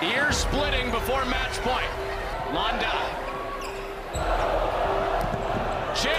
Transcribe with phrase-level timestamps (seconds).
[0.00, 1.90] Ear splitting before match point.
[2.54, 2.94] Londa.
[5.92, 6.12] Chinn.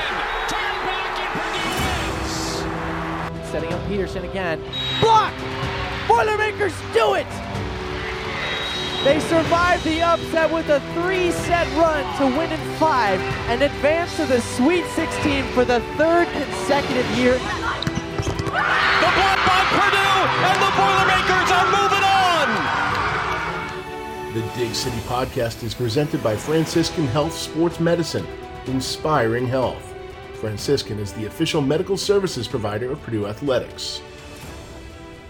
[0.49, 1.71] Turn back and Purdue
[3.31, 3.49] wins.
[3.49, 4.61] Setting up Peterson again.
[4.99, 5.33] Block!
[6.09, 7.27] Boilermakers do it!
[9.05, 14.25] They survive the upset with a three-set run to win in five and advance to
[14.25, 17.39] the Sweet 16 for the third consecutive year.
[24.59, 28.27] Dig City podcast is presented by Franciscan Health Sports Medicine,
[28.65, 29.95] inspiring health.
[30.33, 34.01] Franciscan is the official medical services provider of Purdue Athletics.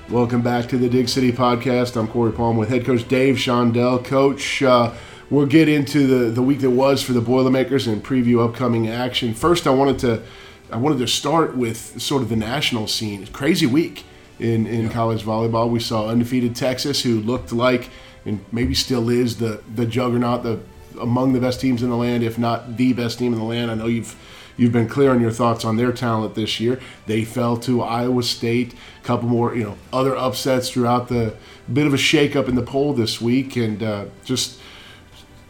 [0.09, 1.95] Welcome back to the Dig City podcast.
[1.95, 4.03] I'm Corey Palm with head coach Dave Shondell.
[4.03, 4.95] Coach, uh,
[5.29, 9.35] we'll get into the, the week that was for the Boilermakers and preview upcoming action.
[9.35, 10.23] First, I wanted to
[10.71, 13.27] I wanted to start with sort of the national scene.
[13.27, 14.05] Crazy week
[14.39, 14.91] in, in yeah.
[14.91, 15.70] college volleyball.
[15.70, 17.91] We saw undefeated Texas, who looked like
[18.25, 20.59] and maybe still is the the juggernaut, the
[20.99, 23.71] among the best teams in the land, if not the best team in the land.
[23.71, 24.15] I know you've
[24.59, 26.81] You've been clear on your thoughts on their talent this year.
[27.05, 28.73] They fell to Iowa State.
[28.73, 31.34] A couple more, you know, other upsets throughout the
[31.71, 34.59] bit of a shakeup in the poll this week, and uh, just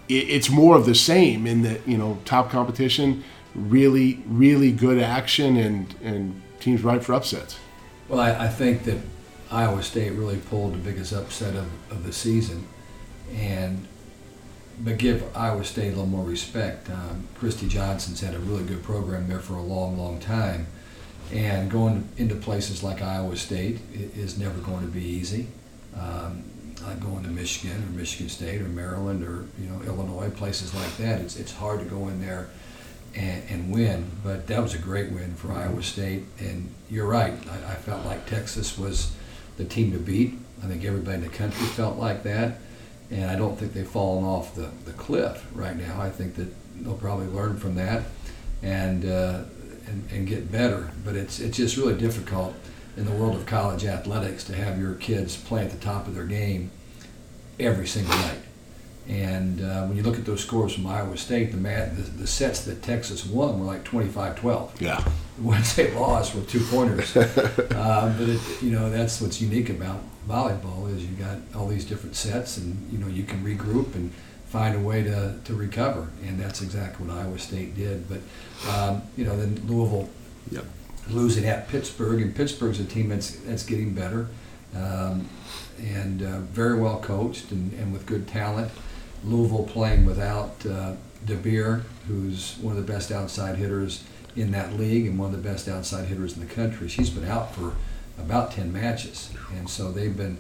[0.08, 3.24] it, it's more of the same in the you know top competition,
[3.56, 7.58] really, really good action, and and teams ripe for upsets.
[8.10, 9.00] Well, I, I think that
[9.52, 12.68] Iowa State really pulled the biggest upset of, of the season,
[13.34, 13.88] and
[14.82, 16.90] but give Iowa State a little more respect.
[16.90, 20.68] Um, Christy Johnson's had a really good program there for a long, long time,
[21.34, 25.48] and going into places like Iowa State is never going to be easy.
[26.00, 26.44] Um,
[26.86, 30.96] like going to Michigan or Michigan State or Maryland or you know Illinois, places like
[30.98, 31.22] that.
[31.22, 32.50] It's it's hard to go in there
[33.16, 34.10] and, and win.
[34.24, 36.24] But that was a great win for Iowa State.
[36.40, 37.34] And you're right.
[37.50, 39.12] I, I felt like Texas was
[39.60, 40.34] the team to beat.
[40.64, 42.58] I think everybody in the country felt like that
[43.12, 46.00] and I don't think they've fallen off the, the cliff right now.
[46.00, 48.04] I think that they'll probably learn from that
[48.62, 49.44] and, uh,
[49.88, 50.92] and, and get better.
[51.04, 52.54] But it's, it's just really difficult
[52.96, 56.14] in the world of college athletics to have your kids play at the top of
[56.14, 56.70] their game
[57.60, 58.40] every single night.
[59.08, 62.28] And uh, when you look at those scores from Iowa State, the, mat, the, the
[62.28, 64.80] sets that Texas won were like 25-12.
[64.80, 65.04] Yeah.
[65.42, 67.16] Ones they lost were two pointers.
[67.18, 71.86] uh, but it, you know that's what's unique about volleyball is you got all these
[71.86, 74.12] different sets, and you know you can regroup and
[74.48, 78.08] find a way to, to recover, and that's exactly what Iowa State did.
[78.10, 78.22] But
[78.70, 80.10] um, you know then Louisville
[80.52, 80.66] yep.
[81.10, 84.28] losing at Pittsburgh, and Pittsburgh's a team that's that's getting better.
[84.76, 85.28] Um,
[85.80, 88.72] and uh, very well coached and, and with good talent.
[89.24, 90.94] Louisville playing without uh,
[91.26, 94.04] DeBeer, who's one of the best outside hitters
[94.40, 96.88] in that league and one of the best outside hitters in the country.
[96.88, 97.76] She's been out for
[98.18, 100.38] about 10 matches, and so they've been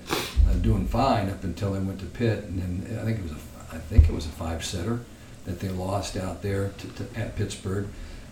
[0.50, 3.32] uh, doing fine up until they went to Pitt, and then I think it was
[3.32, 3.40] a
[3.72, 5.00] I think it was a five setter
[5.46, 7.88] that they lost out there to, to, at Pittsburgh.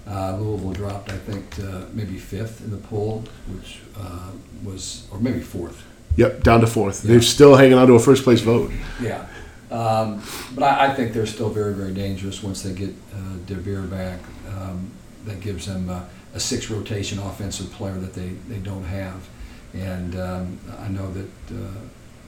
[0.07, 4.31] Uh, Louisville dropped, I think, to maybe fifth in the poll, which uh,
[4.63, 5.83] was, or maybe fourth.
[6.15, 7.03] Yep, down to fourth.
[7.03, 7.11] Yeah.
[7.11, 8.71] They're still hanging on to a first place vote.
[9.01, 9.27] Yeah.
[9.69, 10.23] Um,
[10.55, 14.19] but I, I, think they're still very, very dangerous once they get uh, DeBeer back.
[14.47, 14.91] Um,
[15.27, 16.01] that gives them uh,
[16.33, 19.27] a six rotation offensive player that they, they don't have.
[19.73, 21.79] And um, I know that uh,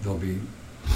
[0.02, 0.40] they'll be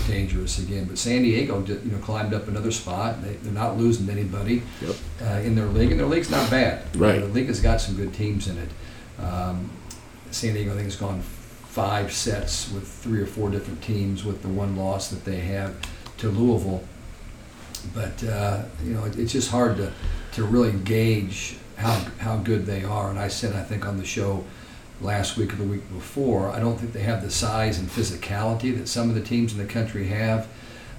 [0.07, 0.85] dangerous again.
[0.85, 3.21] But San Diego, you know, climbed up another spot.
[3.23, 4.95] They, are not losing anybody yep.
[5.21, 6.83] uh, in their league, and their league's not bad.
[6.95, 7.19] Right.
[7.19, 8.69] the league has got some good teams in it.
[9.23, 9.69] Um,
[10.31, 14.41] San Diego, I think, has gone five sets with three or four different teams with
[14.41, 15.75] the one loss that they have
[16.17, 16.83] to Louisville.
[17.93, 19.91] But uh, you know, it, it's just hard to
[20.33, 23.09] to really gauge how how good they are.
[23.09, 24.43] And I said, I think on the show
[25.01, 28.77] last week or the week before, I don't think they have the size and physicality
[28.77, 30.47] that some of the teams in the country have.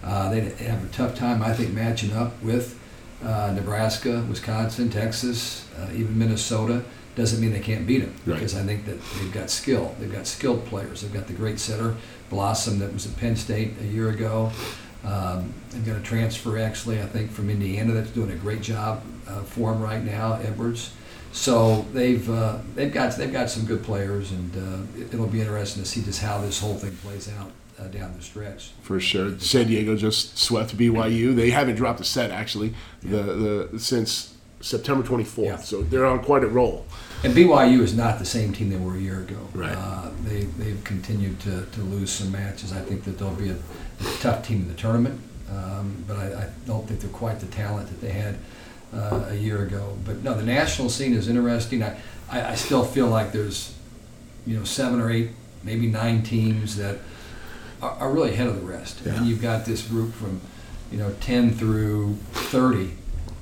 [0.03, 2.79] Uh, they have a tough time, I think, matching up with
[3.25, 6.85] uh, Nebraska, Wisconsin, Texas, uh, even Minnesota.
[7.17, 8.35] Doesn't mean they can't beat them right.
[8.35, 9.95] because I think that they've got skill.
[10.01, 11.01] They've got skilled players.
[11.01, 11.95] They've got the great setter
[12.29, 14.51] Blossom that was at Penn State a year ago.
[15.04, 19.02] Um, they've got a transfer actually, I think, from Indiana that's doing a great job
[19.29, 20.93] uh, for them right now, Edwards.
[21.32, 25.40] So they've uh, they've got they've got some good players, and uh, it, will be
[25.40, 28.70] interesting to see just how this whole thing plays out uh, down the stretch.
[28.82, 31.34] For sure, San Diego just swept BYU.
[31.34, 34.33] They haven't dropped a set actually the the since
[34.64, 35.56] September 24th, yeah.
[35.58, 36.87] so they're on quite a roll.
[37.22, 39.37] And BYU is not the same team they were a year ago.
[39.52, 39.76] Right.
[39.76, 42.72] Uh, they they've continued to, to lose some matches.
[42.72, 45.20] I think that they'll be a, a tough team in the tournament,
[45.50, 48.38] um, but I, I, don't think they're quite the talent that they had
[48.94, 49.99] uh, a year ago.
[50.02, 51.82] But no, the national scene is interesting.
[51.82, 51.99] I,
[52.31, 53.75] I, I still feel like there's,
[54.46, 55.32] you know, seven or eight,
[55.62, 57.00] maybe nine teams that
[57.82, 59.02] are, are really ahead of the rest.
[59.05, 59.17] Yeah.
[59.17, 60.40] And you've got this group from,
[60.90, 62.93] you know, 10 through 30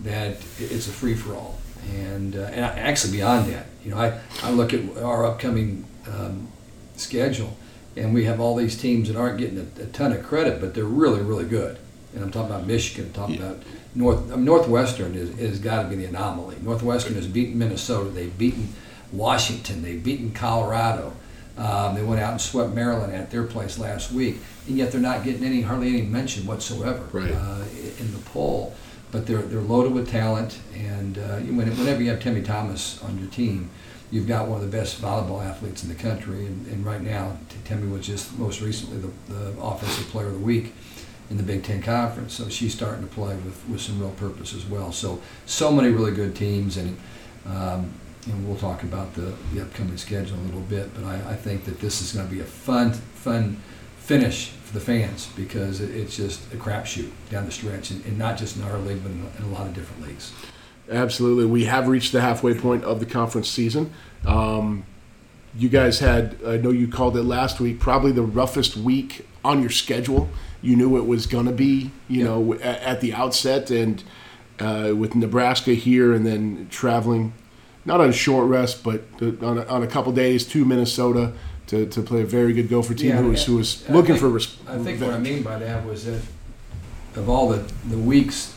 [0.02, 1.58] that it's a free for all.
[1.94, 6.49] And, uh, and actually beyond that, you know, I, I look at our upcoming um,
[6.96, 7.56] schedule
[7.96, 10.75] and we have all these teams that aren't getting a, a ton of credit, but
[10.75, 11.78] they're really, really good.
[12.14, 13.43] And I'm talking about Michigan, I'm talking Yeah.
[13.50, 13.62] about
[13.94, 16.56] North, I mean, Northwestern is, is got to be the anomaly.
[16.62, 18.72] Northwestern has beaten Minnesota, they've beaten
[19.12, 21.12] Washington, they've beaten Colorado.
[21.58, 25.00] Um, they went out and swept Maryland at their place last week, and yet they're
[25.02, 27.31] not getting any hardly any mention whatsoever Right.
[27.32, 27.64] uh,
[28.00, 28.75] in the poll.
[29.12, 33.29] But they're they're loaded with talent, and uh, whenever you have Temi Thomas on your
[33.29, 33.70] team,
[34.11, 36.47] you've got one of the best volleyball athletes in the country.
[36.47, 40.38] And, and right now, Temi was just most recently the, the offensive player of the
[40.38, 40.73] week
[41.31, 42.35] in the Big Ten Conference.
[42.35, 44.93] So she's starting to play with, with some real purpose as well.
[44.93, 46.97] So so many really good teams, and
[47.47, 47.93] um,
[48.26, 50.94] and we'll talk about the, the upcoming schedule a little bit.
[50.94, 53.61] But I, I think that this is going to be a fun fun
[54.02, 58.19] finish for the fans because it, it's just a crapshoot down the stretch, and, and
[58.19, 60.32] not just in our league, but in, in a lot of different leagues.
[60.90, 61.46] Absolutely.
[61.46, 63.93] We have reached the halfway point of the conference season.
[64.26, 64.84] Um,
[65.56, 69.60] you guys had, I know you called it last week, probably the roughest week on
[69.60, 70.28] your schedule.
[70.60, 72.25] You knew it was going to be, you Yeah.
[72.25, 74.02] know, at, at the outset, and
[74.58, 77.32] uh, with Nebraska here and then traveling,
[77.84, 81.32] not on short rest, but on a, on a couple days to Minnesota
[81.72, 84.08] to, to play a very good Gopher team Yeah, who was, who was I looking
[84.08, 86.20] think- for res- I think what I mean by that was that
[87.16, 87.58] of all the,
[87.88, 88.54] the weeks,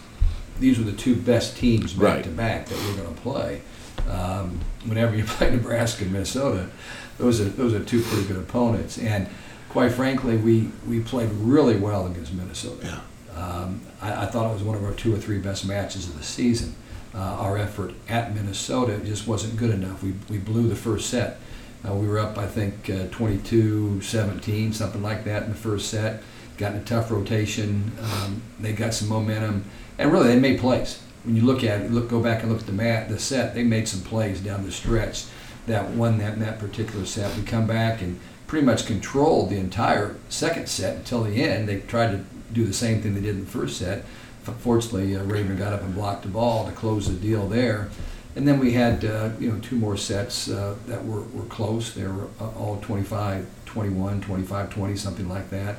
[0.59, 2.23] these were the two best teams back Right.
[2.25, 3.61] to back that we're going to play.
[4.09, 6.69] Um, whenever you play Nebraska and Minnesota,
[7.17, 8.97] those are those are two pretty good opponents.
[8.97, 9.27] And
[9.69, 13.01] quite frankly, we, we played really well against Minnesota.
[13.35, 16.17] Um, I, I thought it was one of our two or three best matches of
[16.17, 16.75] the season.
[17.13, 20.03] Uh, our effort at Minnesota just wasn't good enough.
[20.03, 21.39] We, we blew the first set.
[21.87, 25.89] Uh, we were up, I think, uh, 22 17, something like that in the first
[25.89, 26.23] set.
[26.57, 27.91] Got in a tough rotation.
[28.01, 29.65] Um, they got some momentum.
[29.97, 31.01] And really, they made plays.
[31.23, 33.55] When you look at it, look, go back and look at the mat, the set,
[33.55, 35.25] they made some plays down the stretch
[35.67, 37.35] that won that, that particular set.
[37.35, 41.67] We come back and pretty much controlled the entire second set until the end.
[41.67, 42.23] They tried to
[42.53, 44.05] do the same thing they did in the first set.
[44.43, 47.89] Fortunately, uh, Raven got up and blocked the ball to close the deal there.
[48.35, 51.93] And then we had uh, you know two more sets uh, that were, were close.
[51.93, 55.77] They were uh, all 25, 21, 25, 20, something like that.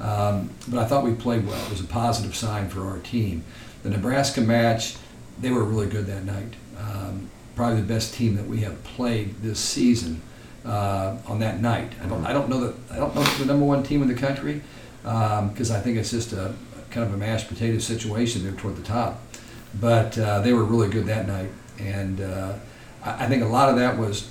[0.00, 1.62] Um, but I thought we played well.
[1.66, 3.44] It was a positive sign for our team.
[3.82, 4.96] The Nebraska match,
[5.38, 6.54] they were really good that night.
[6.78, 10.22] Um, probably the best team that we have played this season
[10.64, 11.92] uh, on that night.
[12.02, 14.14] I don't, I don't know that I don't know the number one team in the
[14.14, 14.62] country
[15.02, 16.54] because I think it's just a
[16.90, 19.20] kind of a mashed potato situation there toward the top.
[19.78, 21.50] But uh, they were really good that night,
[21.84, 22.54] and uh,
[23.04, 24.30] I, I think a lot of that was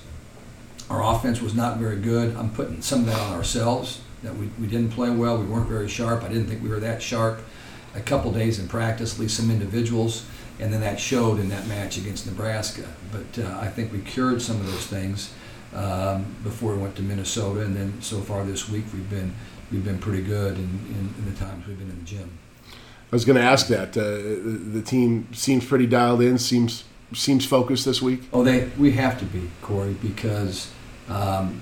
[0.89, 2.35] our offense was not very good.
[2.35, 5.37] I'm putting some of that on ourselves that we, we didn't play well.
[5.37, 6.23] We weren't very sharp.
[6.23, 7.39] I didn't think we were that sharp.
[7.95, 10.25] A couple days in practice, at least some individuals,
[10.59, 12.87] and then that showed in that match against Nebraska.
[13.11, 15.33] But uh, I think we cured some of those things
[15.73, 19.33] um, before we went to Minnesota, and then so far this week we've been
[19.71, 22.37] we've been pretty good in, in, in the times we've been in the gym.
[23.11, 23.97] I was going to ask that.
[23.97, 26.83] Uh, the, the team seems pretty dialed in, seems
[27.13, 28.21] seems focused this week.
[28.31, 30.71] Oh, they we have to be Corey because
[31.07, 31.61] um,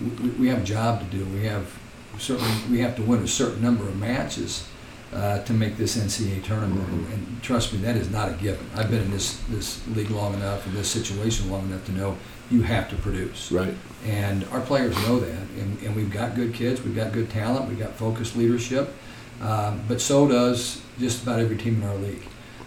[0.00, 1.24] we, we have a job to do.
[1.26, 1.72] We have
[2.18, 4.68] certainly we have to win a certain number of matches
[5.12, 6.88] uh, to make this NCAA tournament.
[6.88, 8.66] And, and trust me, that is not a given.
[8.74, 12.16] I've been in this this league long enough, in this situation long enough to know
[12.50, 13.50] you have to produce.
[13.50, 13.74] Right.
[14.04, 15.40] And our players know that.
[15.58, 18.92] And, and we've got good kids, we've got good talent, we've got focused leadership.
[19.40, 22.22] Um, but so does just about every team in our league.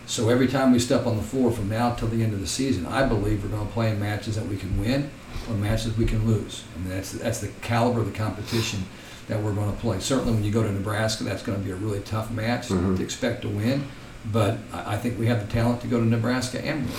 [0.07, 2.47] So every time we step on the floor from now till the end of the
[2.47, 5.09] season, I believe we're going to play in matches that we can win
[5.49, 6.63] or matches we can lose.
[6.73, 8.85] I mean, that's, that's the caliber of the competition
[9.27, 9.99] that we're going to play.
[9.99, 13.01] Certainly when you go to Nebraska, that's going to be a really tough match to
[13.01, 13.85] expect to win.
[14.31, 16.95] But I think we have the talent to go to Nebraska and win.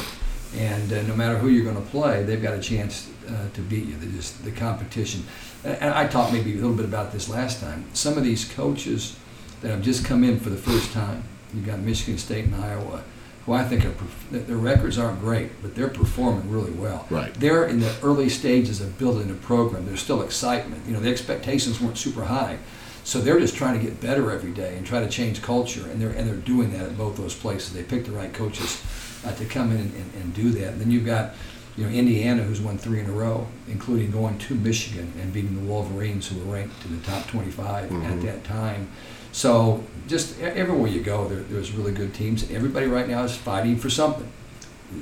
[0.56, 3.60] And uh, no matter who you're going to play, they've got a chance uh, to
[3.62, 3.96] beat you.
[3.96, 5.24] They just the competition.
[5.64, 7.86] And I talked maybe a little bit about this last time.
[7.94, 9.18] Some of these coaches
[9.62, 11.24] that have just come in for the first time.
[11.54, 13.02] You've got Michigan State and Iowa,
[13.46, 13.94] who I think are
[14.30, 17.06] their records aren't great, but they're performing really well.
[17.10, 17.32] Right.
[17.34, 19.86] They're in the early stages of building a program.
[19.86, 20.82] There's still excitement.
[20.86, 22.58] You know, the expectations weren't super high.
[23.04, 26.00] So they're just trying to get better every day and try to change culture, and
[26.00, 27.72] they're and they're doing that at both those places.
[27.72, 28.82] They picked the right coaches
[29.24, 30.72] uh, to come in and, and, and do that.
[30.72, 31.34] And then you've got,
[31.76, 35.54] you know, Indiana, who's won three in a row, including going to Michigan and beating
[35.54, 38.90] the Wolverines, who were ranked in the top 25 at that time.
[39.32, 42.50] So just everywhere you go, there, there's really good teams.
[42.50, 44.30] Everybody right now is fighting for something.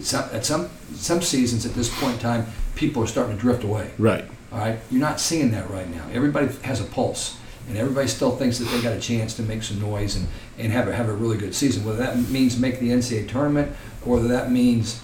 [0.00, 3.62] Some, at some some seasons, at this point in time, people are starting to drift
[3.64, 3.92] away.
[3.98, 4.24] Right.
[4.52, 6.04] All right, you're not seeing that right now.
[6.12, 7.36] Everybody has a pulse.
[7.68, 10.28] and everybody still thinks that they got a chance to make some noise and,
[10.58, 11.84] and have a, have a really good season.
[11.84, 15.00] Whether that means make the NCAA tournament or whether that means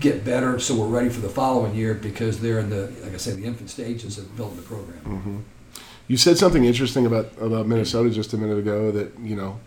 [0.00, 3.16] get better so we're ready for the following year because they're in the, like I
[3.16, 5.00] said, the infant stages of building the program.
[5.00, 5.38] Mm-hmm.
[6.08, 9.58] You said something interesting about, about Minnesota just a minute ago that, you know,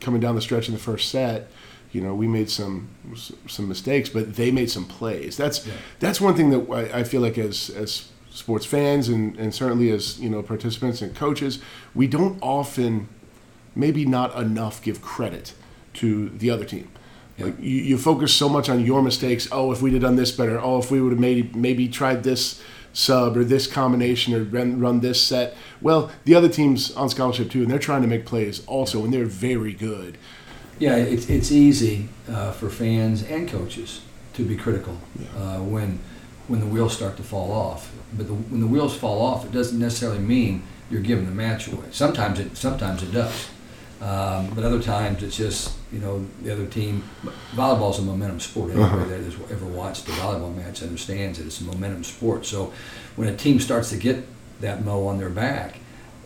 [0.00, 1.48] coming down the stretch in the first set,
[1.92, 2.88] you know, we made some
[3.46, 5.36] some mistakes, but they made some plays.
[5.36, 5.74] That's yeah.
[6.00, 9.90] that's one thing that I, I feel like as as sports fans and, and certainly
[9.90, 11.60] as you know participants and coaches,
[11.94, 13.08] we don't often,
[13.76, 15.54] maybe not enough, give credit
[15.94, 16.90] to the other team.
[17.36, 17.46] Yeah.
[17.46, 19.46] Like you, you focus so much on your mistakes.
[19.52, 20.60] Oh, if we'd have done this better.
[20.60, 22.60] Oh, if we would have maybe maybe tried this
[22.94, 25.54] sub or this combination or run, run this set.
[25.82, 29.12] Well, the other team's on scholarship too, and they're trying to make plays also, and
[29.12, 30.16] they're very good.
[30.78, 34.00] Yeah, it's it's easy uh, for fans and coaches
[34.34, 35.26] to be critical yeah.
[35.36, 36.00] uh, when
[36.48, 37.92] when the wheels start to fall off.
[38.12, 41.68] But the, when the wheels fall off, it doesn't necessarily mean you're giving the match
[41.68, 41.86] away.
[41.90, 43.48] Sometimes it sometimes it does,
[44.04, 47.02] um, but other times it's just you know the other team.
[47.54, 48.70] Volleyball's a momentum sport.
[48.70, 49.04] Anybody uh-huh.
[49.06, 51.46] that has ever watched a volleyball match understands it.
[51.46, 52.44] It's a momentum sport.
[52.44, 52.72] So
[53.16, 54.26] when a team starts to get
[54.60, 55.78] that mo on their back,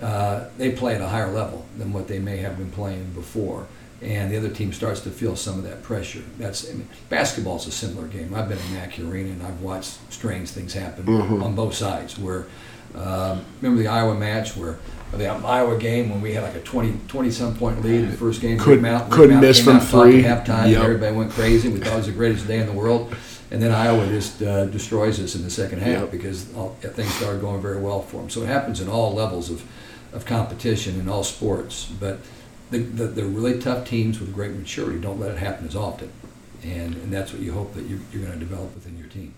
[0.02, 3.66] uh, they play at a higher level than what they may have been playing before
[4.00, 6.22] and the other team starts to feel some of that pressure.
[6.38, 8.32] That's I mean, basketball's a similar game.
[8.34, 11.42] I've been in Mackey Arena and I've watched strange things happen mm-hmm.
[11.42, 12.18] on both sides.
[12.18, 12.46] Where
[12.94, 14.78] uh, remember the Iowa match where
[15.12, 18.16] the Iowa game when we had like a 20, 20 some point lead in the
[18.16, 18.58] first game.
[18.58, 20.22] Could, out, couldn't miss from three.
[20.22, 20.82] Halftime, yep.
[20.82, 21.68] everybody went crazy.
[21.68, 23.14] We thought it was the greatest day in the world.
[23.50, 26.10] And then Iowa just uh, destroys us in the second half yep.
[26.10, 28.28] because all, things started going very well for them.
[28.28, 29.64] So it happens in all levels of,
[30.12, 31.86] of competition in all sports.
[31.86, 32.18] But
[32.70, 36.12] the, the, the really tough teams with great maturity don't let it happen as often.
[36.62, 39.34] And, and that's what you hope that you're, you're going to develop within your team.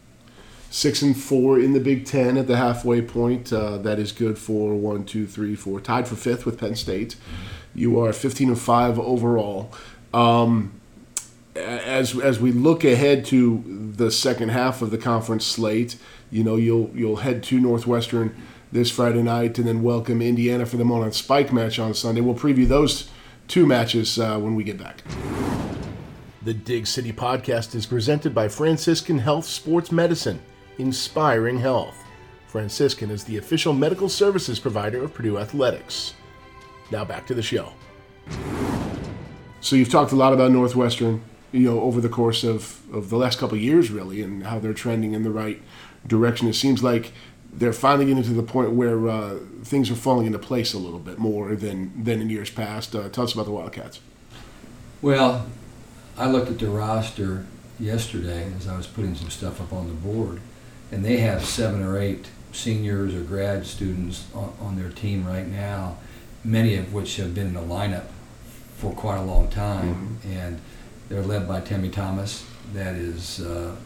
[0.73, 3.53] Six and four in the Big Ten at the halfway point.
[3.53, 5.81] Uh, that is good for one, two, three, four.
[5.81, 7.17] Tied for fifth with Penn State.
[7.75, 9.73] You are 15 and five overall.
[10.15, 10.81] Um,
[11.57, 15.97] as as we look ahead to the second half of the conference slate,
[16.31, 18.35] you know you'll you'll head to Northwestern
[18.73, 22.21] this Friday night, and then welcome Indiana for the Monon Spike match on Sunday.
[22.21, 23.11] We'll preview those
[23.49, 25.03] two matches uh, when we get back.
[26.43, 30.41] The Dig City podcast is presented by Franciscan Health Sports Medicine,
[30.81, 31.97] inspiring health.
[32.47, 36.15] Franciscan is the official medical services provider of Purdue Athletics.
[36.91, 37.73] Now back to the show.
[39.61, 41.23] So you've talked a lot about Northwestern,
[41.53, 44.59] you know, over the course of, of the last couple of years, really, and how
[44.59, 45.61] they're trending in the right
[46.07, 46.49] direction.
[46.49, 47.13] It seems like
[47.53, 50.99] they're finally getting to the point where uh, things are falling into place a little
[50.99, 52.95] bit more than than in years past.
[52.95, 54.01] Uh, tell us about the Wildcats.
[55.03, 55.47] Well,
[56.17, 57.47] I looked at the roster
[57.79, 60.41] yesterday as I was putting some stuff up on the board,
[60.91, 65.47] and they have seven or eight seniors or grad students on, on their team right
[65.47, 65.97] now,
[66.45, 68.07] many of which have been in the lineup
[68.77, 70.33] for quite a long time, mm-hmm.
[70.33, 70.61] and
[71.09, 72.47] they're led by Temi Thomas.
[72.73, 73.77] That is uh,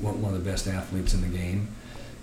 [0.00, 1.68] one, of the best athletes in the game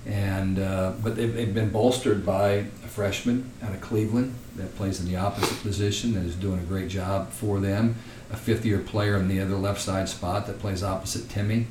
[0.06, 5.00] and uh, but they've, they've, been bolstered by a freshman out of Cleveland that plays
[5.00, 7.96] in the opposite position and is doing a great job for them.
[8.32, 11.68] A fifth-year player in the other left side spot that plays opposite Temi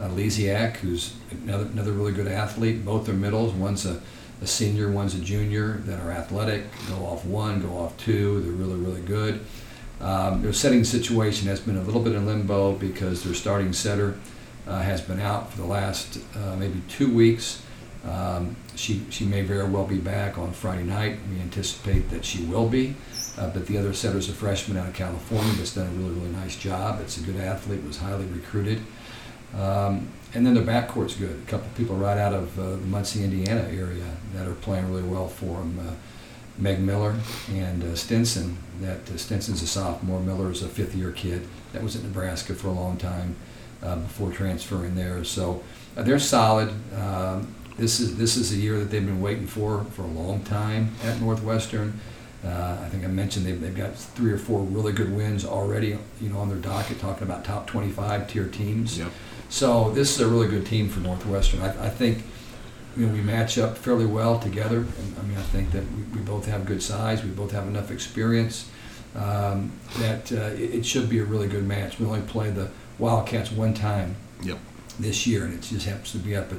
[0.00, 2.84] uh, Lesiak, who's another another really good athlete.
[2.84, 3.52] Both are middles.
[3.52, 4.00] One's a,
[4.42, 6.64] a senior, one's a junior that are athletic.
[6.88, 8.40] Go off one, go off two.
[8.40, 9.44] They're really really good.
[10.00, 14.18] Um, their setting situation has been a little bit in limbo because their starting setter
[14.66, 17.62] uh, has been out for the last uh, maybe two weeks
[18.06, 21.18] um, she, she may very well be back on Friday night.
[21.30, 22.96] We anticipate that she will be.
[23.38, 26.14] Uh, but the other setter is a freshman out of California that's done a really,
[26.14, 27.00] really nice job.
[27.00, 28.80] It's a good athlete, was highly recruited.
[29.54, 31.42] Um, and then their backcourt's good.
[31.46, 35.02] A couple people right out of uh, the Muncie, Indiana area that are playing really
[35.02, 35.78] well for them.
[35.78, 35.92] Uh,
[36.56, 37.16] Meg Miller
[37.50, 38.56] and uh, Stinson.
[38.80, 40.20] That uh, Stinson's a sophomore.
[40.20, 43.36] Miller is a fifth-year kid that was at Nebraska for a long time
[43.82, 45.24] uh, before transferring there.
[45.24, 45.62] So
[45.96, 46.72] uh, they're solid.
[46.96, 50.42] Um, this is this is a year that they've been waiting for for a long
[50.44, 52.00] time at Northwestern.
[52.44, 55.98] Uh, I think I mentioned they've, they've got three or four really good wins already,
[56.20, 58.98] you know, on their docket, talking about top 25 tier teams.
[58.98, 59.10] Yep.
[59.48, 61.62] So this is a really good team for Northwestern.
[61.62, 62.22] I, I think
[62.96, 64.78] you know, we match up fairly well together.
[64.78, 67.22] And, I mean, I think that we, we both have good size.
[67.22, 68.70] We both have enough experience
[69.14, 71.98] um, that uh, it, it, should be a really good match.
[71.98, 74.58] We only play the Wildcats one time yep.
[74.98, 76.58] this year, and it just happens to be up at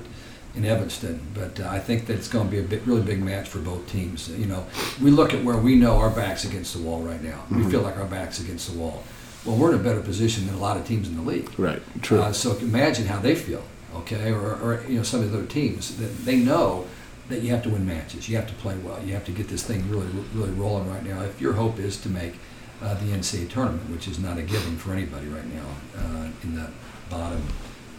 [0.55, 1.19] in Evanston.
[1.33, 3.59] But uh, I think that it's going to be a big, really big match for
[3.59, 4.29] both teams.
[4.29, 4.65] You know,
[5.01, 7.37] we look at where we know our backs against the wall right now.
[7.37, 7.65] Mm-hmm.
[7.65, 9.03] We feel like our backs against the wall.
[9.45, 11.57] Well, we're in a better position than a lot of teams in the league.
[11.59, 11.81] Right.
[12.01, 12.19] True.
[12.19, 13.63] Uh, so imagine how they feel.
[13.93, 16.85] Okay, or, or you know some of the other teams that they know
[17.29, 18.27] that you have to win matches.
[18.27, 19.01] You have to play well.
[19.01, 21.21] You have to get this thing really, really rolling right now.
[21.21, 22.33] If your hope is to make
[22.81, 25.65] uh, the NCAA tournament, which is not a given for anybody right now
[25.97, 26.69] uh, in the
[27.09, 27.41] bottom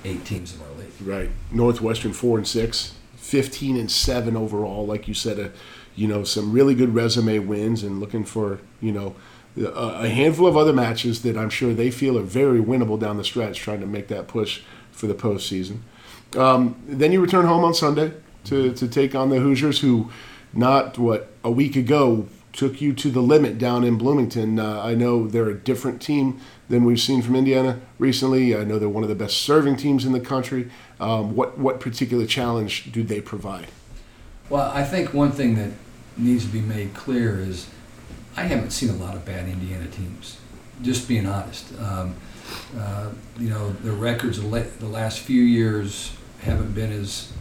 [0.04, 0.75] eight teams of our.
[1.02, 1.30] Right.
[1.50, 4.86] Northwestern four and six, 15 and seven overall.
[4.86, 5.52] Like you said, a,
[5.94, 9.14] you know, some really good resume wins, and looking for you know
[9.56, 13.16] a, a handful of other matches that I'm sure they feel are very winnable down
[13.16, 15.80] the stretch, trying to make that push for the postseason.
[16.36, 18.12] Um, then you return home on Sunday
[18.44, 20.10] to, to take on the Hoosiers, who
[20.52, 22.26] not what a week ago
[22.56, 24.58] took you to the limit down in Bloomington.
[24.58, 28.56] Uh, I know they're a different team than we've seen from Indiana recently.
[28.56, 30.70] I know they're one of the best serving teams in the country.
[30.98, 33.68] Um, what what particular challenge do they provide?
[34.48, 35.72] Well, I think one thing that
[36.16, 37.68] needs to be made clear is
[38.36, 40.38] I haven't seen a lot of bad Indiana teams.
[40.82, 42.14] Just being honest, um,
[42.78, 47.32] uh, you know the records the last few years haven't been as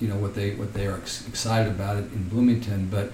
[0.00, 3.12] you know what they what they are ex- excited about it in Bloomington, but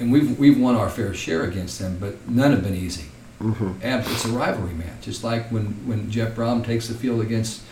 [0.00, 3.06] and we've we've won our fair share against them, but none have been easy.
[3.40, 3.72] Mm-hmm.
[3.82, 5.08] It's a rivalry match.
[5.08, 7.62] It's like when when Jeff Brohm takes the field against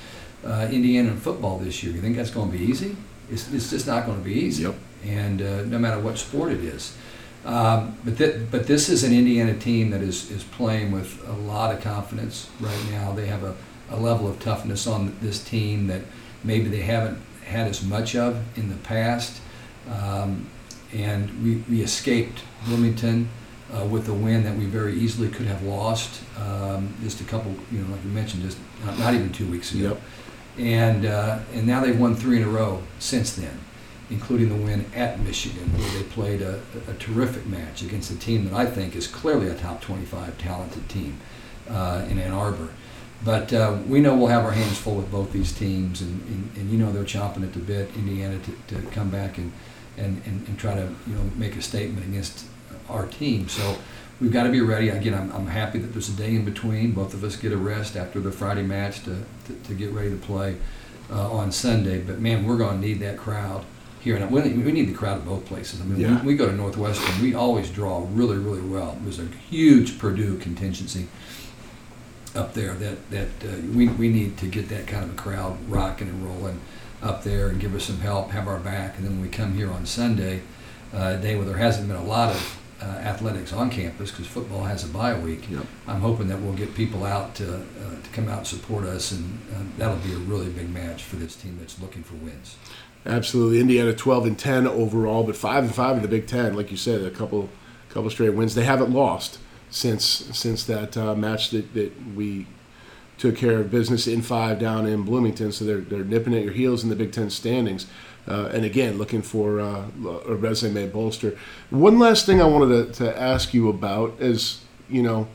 [0.44, 1.92] uh, Indiana in football this year.
[1.92, 2.96] You think that's going to be easy?
[3.30, 4.62] It's, it's just not going to be easy.
[4.64, 4.74] Yep.
[5.04, 6.96] And uh, no matter what sport it is.
[7.44, 11.32] Um, but th- but this is an Indiana team that is, is playing with a
[11.32, 13.12] lot of confidence right now.
[13.12, 13.56] They have a,
[13.90, 16.02] a level of toughness on this team that
[16.42, 19.40] maybe they haven't had as much of in the past.
[19.90, 20.46] Um,
[20.92, 23.28] and we, we escaped Bloomington
[23.72, 27.54] uh, with a win that we very easily could have lost um, just a couple,
[27.70, 29.90] you know, like you mentioned, just not, not even two weeks ago.
[29.90, 30.02] Yep.
[30.58, 33.60] And, uh, and now they've won three in a row since then,
[34.10, 38.44] including the win at Michigan, where they played a, a terrific match against a team
[38.48, 41.20] that I think is clearly a top 25 talented team
[41.68, 42.70] uh, in Ann Arbor.
[43.24, 46.50] But uh, we know we'll have our hands full with both these teams, and, and,
[46.56, 49.52] and you know they're chomping at the bit, Indiana, to, to come back and,
[49.98, 52.46] and, and, and try to you know make a statement against
[52.88, 53.48] our team.
[53.48, 53.76] So
[54.20, 54.88] we've got to be ready.
[54.88, 56.92] Again, I'm, I'm happy that there's a day in between.
[56.92, 60.10] Both of us get a rest after the Friday match to, to, to get ready
[60.10, 60.56] to play
[61.10, 62.00] uh, on Sunday.
[62.00, 63.64] But man, we're going to need that crowd
[64.00, 64.16] here.
[64.16, 65.80] And we, we need the crowd at both places.
[65.80, 66.20] I mean, yeah.
[66.20, 68.96] we, we, go to Northwestern, we always draw really, really well.
[69.02, 71.08] There's a huge Purdue contingency
[72.34, 75.58] up there that, that uh, we, we need to get that kind of a crowd
[75.68, 76.60] rocking and rolling
[77.02, 78.96] up there and give us some help, have our back.
[78.96, 80.42] And then when we come here on Sunday,
[80.92, 84.26] uh, a day where there hasn't been a lot of uh, athletics on campus because
[84.26, 85.50] football has a bye week.
[85.50, 85.66] Yep.
[85.86, 87.60] I'm hoping that we'll get people out to, uh,
[88.02, 91.16] to come out and support us, and uh, that'll be a really big match for
[91.16, 92.56] this team that's looking for wins.
[93.06, 96.54] Absolutely, Indiana 12 and 10 overall, but five and five in the Big Ten.
[96.54, 97.48] Like you said, a couple
[97.88, 98.54] couple straight wins.
[98.54, 99.38] They haven't lost
[99.70, 102.46] since since that uh, match that, that we
[103.18, 105.52] took care of business in five down in Bloomington.
[105.52, 107.86] So they're they're nipping at your heels in the Big Ten standings.
[108.26, 109.86] Uh, and again, looking for uh,
[110.26, 111.36] a resume bolster.
[111.70, 115.28] One last thing I wanted to, to ask you about is, you know,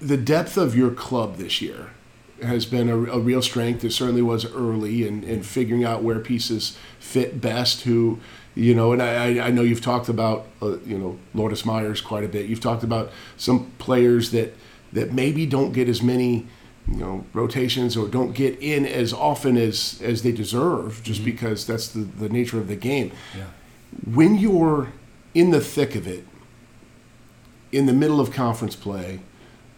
[0.00, 1.90] the depth of your club this year
[2.42, 3.84] has been a, a real strength.
[3.84, 7.82] It certainly was early in, in figuring out where pieces fit best.
[7.82, 8.18] Who,
[8.56, 12.24] you know, and I, I know you've talked about, uh, you know, Lourdes Myers quite
[12.24, 12.46] a bit.
[12.46, 14.56] You've talked about some players that
[14.92, 16.46] that maybe don't get as many
[16.88, 21.30] you know rotations or don't get in as often as as they deserve just mm-hmm.
[21.30, 23.44] because that's the, the nature of the game yeah.
[24.12, 24.92] when you're
[25.34, 26.26] in the thick of it
[27.70, 29.20] in the middle of conference play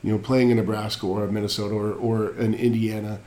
[0.02, 3.20] you know playing in nebraska or minnesota or, or in indiana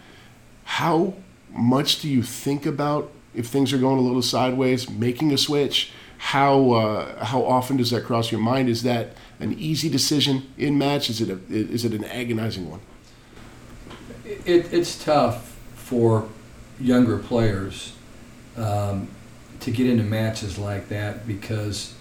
[0.63, 1.13] how
[1.51, 5.91] much do you think about if things are going a little sideways making a switch
[6.17, 10.77] how uh, how often does that cross your mind is that an easy decision in
[10.77, 12.79] match is it a, is it an agonizing one
[14.25, 16.27] it, it's tough for
[16.79, 17.93] younger players
[18.57, 19.07] um,
[19.59, 21.93] to get into matches like that because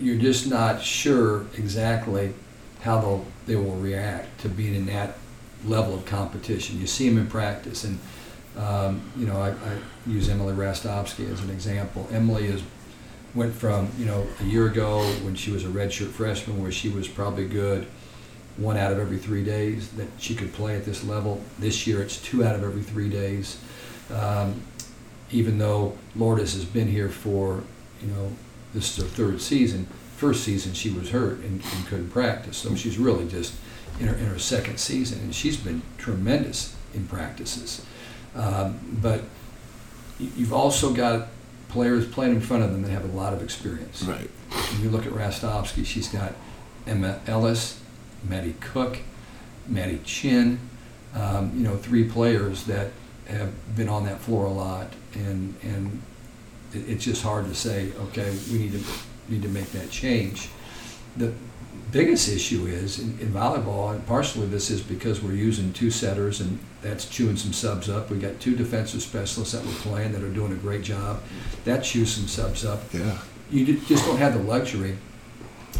[0.00, 2.32] you're just not sure exactly
[2.82, 5.16] how they'll, they will react to being in that
[5.64, 6.80] level of competition.
[6.80, 7.98] You see them in practice, and
[8.56, 12.08] um, you know I, I, use Emily Rastovsky as an example.
[12.10, 12.62] Emily is
[13.34, 16.88] went from you know a year ago when she was a redshirt freshman, where she
[16.88, 17.86] was probably good
[18.56, 21.42] one out of every three days that she could play at this level.
[21.58, 23.58] This year it's two out of every three days.
[24.12, 24.62] Um,
[25.30, 27.62] even though Lourdes has been here for,
[28.02, 28.32] you know,
[28.74, 29.86] this is her third season.
[30.16, 33.54] First season she was hurt and, and couldn't practice, so she's really just
[33.98, 37.84] in her, in her second season, and she's been tremendous in practices.
[38.34, 39.22] Um, but
[40.18, 41.28] you've also got
[41.72, 44.02] players playing in front of them that have a lot of experience.
[44.02, 44.30] Right.
[44.72, 46.34] When you look at Rastovsky, she's got
[46.86, 47.80] Emma Ellis,
[48.22, 48.98] Maddie Cook,
[49.66, 50.60] Maddie Chinn,
[51.14, 52.90] um, you know, three players that
[53.26, 56.02] have been on that floor a lot, and and
[56.74, 58.84] it, it's just hard to say, okay, we need to
[59.28, 60.50] need to make that change.
[61.16, 61.32] The
[61.90, 66.40] biggest issue is in, in volleyball, and partially this is because we're using two setters,
[66.40, 68.10] and that's chewing some subs up.
[68.10, 71.22] We got two defensive specialists that we're playing that are doing a great job.
[71.64, 72.82] That chews some subs up.
[72.92, 73.18] Yeah.
[73.50, 74.96] You just don't have the luxury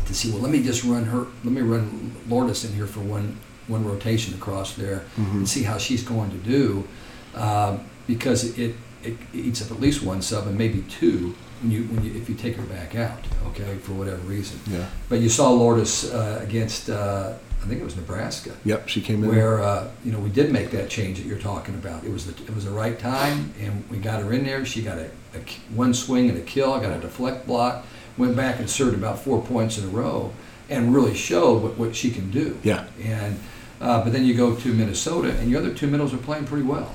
[0.07, 0.31] to see.
[0.31, 1.27] Well, let me just run her.
[1.43, 5.79] Let me run Lourdes in here for one one rotation across there and see how
[5.79, 6.87] she's going to do,
[7.35, 11.35] um, because it, it eats up at least one sub and maybe two
[11.71, 13.19] you when you if you take her back out.
[13.49, 14.59] Okay, for whatever reason.
[14.67, 14.87] Yeah.
[15.09, 18.89] But you saw Lourdes uh, against uh, I think it was Nebraska Yep.
[18.89, 19.31] She came in.
[19.31, 22.05] where uh, you know we did make that change that you're talking about.
[22.05, 24.65] It was the it was the right time, and we got her in there.
[24.65, 25.41] She got a, a
[25.75, 26.79] one swing and a kill.
[26.81, 27.85] Got a deflect block.
[28.19, 30.33] Went back and served about four points in a row,
[30.69, 32.59] and really showed what, what she can do.
[32.63, 32.87] Yeah.
[33.03, 33.39] And
[33.81, 36.67] uh, but then you go to Minnesota, and your other two middles are playing pretty
[36.67, 36.95] well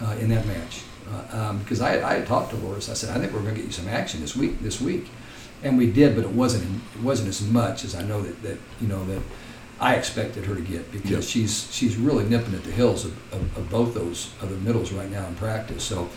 [0.00, 0.82] uh, in that match.
[1.12, 3.54] Uh, um, because I, I had talked to Lourdes, I said I think we're going
[3.54, 4.60] to get you some action this week.
[4.60, 5.06] This week,
[5.62, 8.58] and we did, but it wasn't it wasn't as much as I know that, that
[8.80, 9.20] you know that
[9.80, 11.22] I expected her to get because Yep.
[11.24, 15.10] she's she's really nipping at the hills of, of, of both those other middles right
[15.10, 15.82] now in practice.
[15.84, 16.08] So,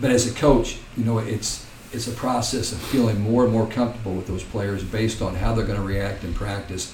[0.00, 3.68] but as a coach, you know it's it's a process of feeling more and more
[3.68, 6.92] comfortable with those players based on how they're going to react in practice,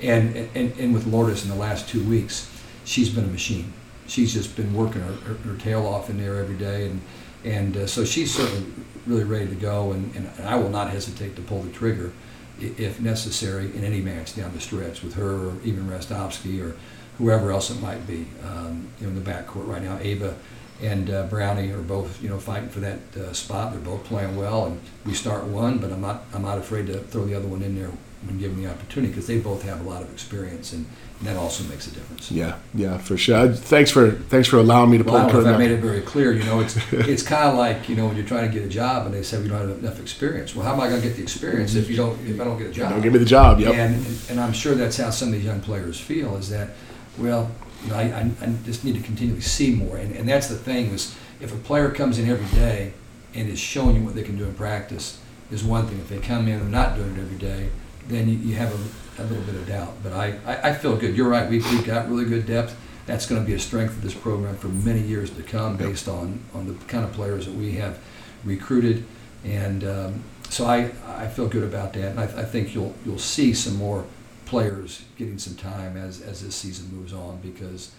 [0.00, 2.48] and and, and with Lourdes in the last two weeks,
[2.84, 3.72] she's been a machine.
[4.06, 7.00] She's just been working her, her, her tail off in there every day, and
[7.44, 8.66] and uh, so she's certainly
[9.06, 9.92] really ready to go.
[9.92, 12.12] And, and I will not hesitate to pull the trigger
[12.60, 16.76] if necessary in any match down the stretch with her or even Rastovsky or
[17.18, 18.26] whoever else it might be.
[18.42, 20.36] Um, in the backcourt right now, Ava
[20.82, 23.72] and uh, Brownie are both you know fighting for that uh, spot.
[23.72, 26.98] They're both playing well, and we start one, but I'm not I'm not afraid to
[26.98, 27.90] throw the other one in there
[28.24, 30.86] when given the opportunity because they both have a lot of experience, and
[31.22, 32.30] that also makes a difference.
[32.30, 32.58] Yeah.
[32.74, 32.98] Yeah.
[32.98, 33.52] For sure.
[33.52, 35.54] Thanks for thanks for allowing me to pull Well, I.
[35.54, 36.32] I made it very clear.
[36.32, 38.68] You know, it's it's kind of like you know when you're trying to get a
[38.68, 40.54] job and they say we don't have enough experience.
[40.54, 42.58] Well, how am I going to get the experience if you don't if I don't
[42.58, 42.90] get a job?
[42.90, 43.60] Don't give me the job.
[43.60, 43.74] Yep.
[43.74, 46.70] And and I'm sure that's how some of these young players feel is that,
[47.16, 47.50] well,
[47.82, 49.96] you know, I, I, I just need to continually see more.
[49.96, 52.92] And, and that's the thing is if a player comes in every day
[53.34, 55.18] and is showing you what they can do in practice
[55.50, 55.98] is one thing.
[55.98, 57.70] If they come in and they're not doing it every day,
[58.08, 59.94] then you, you have a, a little bit of doubt.
[60.02, 61.16] But I, I, I feel good.
[61.16, 61.48] You're right.
[61.48, 62.76] We've, we've got really good depth.
[63.06, 66.08] That's going to be a strength of this program for many years to come based
[66.08, 67.98] on, on the kind of players that we have
[68.44, 69.04] recruited.
[69.44, 72.10] And um, so I, I feel good about that.
[72.10, 74.04] And I, I think you'll, you'll see some more
[74.44, 77.92] players getting some time as, as this season moves on because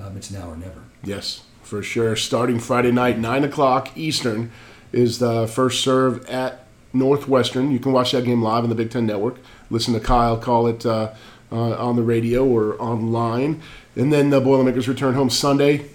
[0.00, 0.82] um, it's now or never.
[1.02, 2.16] Yes, for sure.
[2.16, 4.50] Starting Friday night, 9 o'clock Eastern,
[4.92, 6.63] is the first serve at
[6.94, 7.70] Northwestern.
[7.70, 9.36] You can watch that game live on the Big Ten Network.
[9.70, 11.12] Listen to Kyle call it uh,
[11.50, 13.60] uh, on the radio or online.
[13.96, 15.90] And then the Boilermakers return home Sunday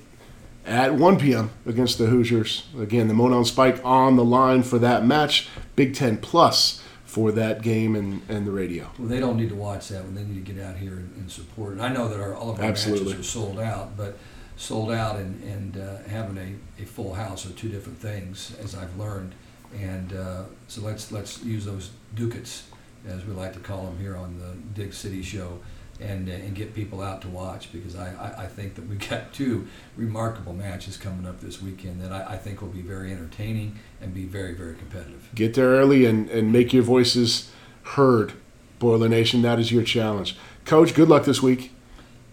[0.66, 1.52] at 1 p.m.
[1.66, 2.68] against the Hoosiers.
[2.78, 5.48] Again, the Monon Spike on the line for that match.
[5.76, 8.92] Big Ten Plus for that game and, and the radio.
[9.00, 10.14] Well, they don't need to watch that one.
[10.14, 11.82] They need to get out here and, and support it.
[11.82, 13.14] I know that our, all of our Absolutely.
[13.14, 14.18] matches are sold out, but
[14.58, 18.76] sold out and, and uh, having a, a full house are two different things, as
[18.76, 19.34] I've learned.
[19.78, 22.64] And uh, so let's let's use those ducats,
[23.08, 25.60] as we like to call them here on the Dig City Show,
[26.00, 29.10] and uh, and get people out to watch because I, I, I think that we've
[29.10, 33.12] got two remarkable matches coming up this weekend that I, I think will be very
[33.12, 35.30] entertaining and be very very competitive.
[35.36, 37.52] Get there early and, and make your voices
[37.84, 38.34] heard,
[38.80, 39.42] Boiler Nation.
[39.44, 40.36] That is your challenge.
[40.66, 41.72] Coach, good luck this week.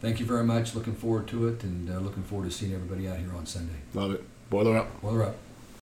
[0.01, 0.75] Thank you very much.
[0.75, 3.77] Looking forward to it, and uh, looking forward to seeing everybody out here on Sunday.
[3.95, 4.25] Love it.
[4.51, 5.01] Boiler up.
[5.03, 5.37] Boiler up.